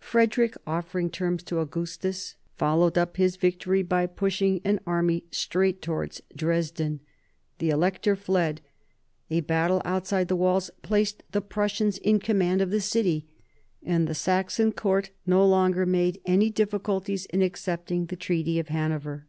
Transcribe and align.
Frederick, 0.00 0.56
offering 0.66 1.08
terms 1.08 1.44
to 1.44 1.60
Augustus, 1.60 2.34
followed 2.56 2.98
up 2.98 3.16
his 3.18 3.36
victory 3.36 3.84
by 3.84 4.04
pushing 4.04 4.60
an 4.64 4.80
army 4.84 5.22
straight 5.30 5.80
towards 5.80 6.20
Dresden. 6.34 6.98
The 7.58 7.70
Elector 7.70 8.16
fled. 8.16 8.62
A 9.30 9.42
battle 9.42 9.80
outside 9.84 10.26
the 10.26 10.34
walls 10.34 10.72
placed 10.82 11.22
the 11.30 11.40
Prussians 11.40 11.98
in 11.98 12.18
command 12.18 12.60
of 12.60 12.70
the 12.72 12.80
city, 12.80 13.28
and 13.80 14.08
the 14.08 14.12
Saxon 14.16 14.72
court 14.72 15.10
no 15.24 15.46
longer 15.46 15.86
made 15.86 16.20
any 16.26 16.50
difficulties 16.50 17.26
in 17.26 17.40
accepting 17.40 18.06
the 18.06 18.16
Treaty 18.16 18.58
of 18.58 18.70
Hanover. 18.70 19.28